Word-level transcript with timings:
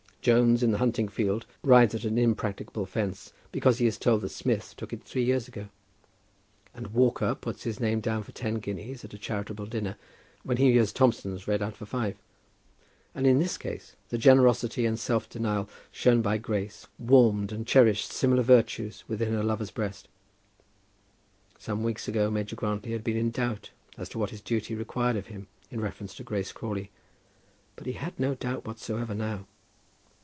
Jones 0.23 0.61
in 0.61 0.69
the 0.69 0.77
hunting 0.77 1.07
field 1.07 1.47
rides 1.63 1.95
at 1.95 2.03
an 2.03 2.15
impracticable 2.19 2.85
fence 2.85 3.33
because 3.51 3.79
he 3.79 3.87
is 3.87 3.97
told 3.97 4.21
that 4.21 4.29
Smith 4.29 4.75
took 4.77 4.93
it 4.93 5.03
three 5.03 5.23
years 5.23 5.47
ago. 5.47 5.67
And 6.75 6.93
Walker 6.93 7.33
puts 7.33 7.63
his 7.63 7.79
name 7.79 8.01
down 8.01 8.21
for 8.21 8.31
ten 8.31 8.59
guineas 8.59 9.03
at 9.03 9.15
a 9.15 9.17
charitable 9.17 9.65
dinner, 9.65 9.95
when 10.43 10.57
he 10.57 10.73
hears 10.73 10.93
Thompson's 10.93 11.47
read 11.47 11.63
out 11.63 11.75
for 11.75 11.87
five. 11.87 12.17
And 13.15 13.25
in 13.25 13.39
this 13.39 13.57
case 13.57 13.95
the 14.09 14.19
generosity 14.19 14.85
and 14.85 14.99
self 14.99 15.27
denial 15.27 15.67
shown 15.91 16.21
by 16.21 16.37
Grace 16.37 16.85
warmed 16.99 17.51
and 17.51 17.65
cherished 17.65 18.11
similar 18.11 18.43
virtues 18.43 19.03
within 19.07 19.33
her 19.33 19.41
lover's 19.43 19.71
breast. 19.71 20.07
Some 21.57 21.79
few 21.79 21.85
weeks 21.87 22.07
ago 22.07 22.29
Major 22.29 22.55
Grantly 22.55 22.91
had 22.91 23.03
been 23.03 23.17
in 23.17 23.31
doubt 23.31 23.71
as 23.97 24.07
to 24.09 24.19
what 24.19 24.29
his 24.29 24.41
duty 24.41 24.75
required 24.75 25.15
of 25.15 25.25
him 25.33 25.47
in 25.71 25.81
reference 25.81 26.13
to 26.13 26.23
Grace 26.23 26.51
Crawley; 26.51 26.91
but 27.75 27.87
he 27.87 27.93
had 27.93 28.19
no 28.19 28.35
doubt 28.35 28.67
whatsoever 28.67 29.15
now. 29.15 29.47